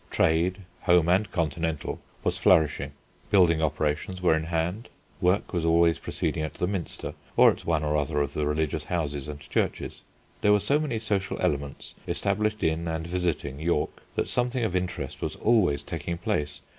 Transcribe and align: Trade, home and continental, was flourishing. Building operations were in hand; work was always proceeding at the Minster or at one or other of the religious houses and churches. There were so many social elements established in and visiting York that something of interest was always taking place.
Trade, 0.09 0.61
home 0.79 1.07
and 1.09 1.31
continental, 1.31 1.99
was 2.23 2.39
flourishing. 2.39 2.93
Building 3.29 3.61
operations 3.61 4.19
were 4.19 4.33
in 4.35 4.45
hand; 4.45 4.89
work 5.21 5.53
was 5.53 5.63
always 5.63 5.99
proceeding 5.99 6.41
at 6.41 6.55
the 6.55 6.65
Minster 6.65 7.13
or 7.37 7.51
at 7.51 7.65
one 7.67 7.83
or 7.83 7.95
other 7.95 8.19
of 8.19 8.33
the 8.33 8.47
religious 8.47 8.85
houses 8.85 9.27
and 9.27 9.39
churches. 9.39 10.01
There 10.41 10.53
were 10.53 10.59
so 10.59 10.79
many 10.79 10.97
social 10.97 11.39
elements 11.39 11.93
established 12.07 12.63
in 12.63 12.87
and 12.87 13.05
visiting 13.05 13.59
York 13.59 14.01
that 14.15 14.27
something 14.27 14.63
of 14.63 14.75
interest 14.75 15.21
was 15.21 15.35
always 15.35 15.83
taking 15.83 16.17
place. 16.17 16.61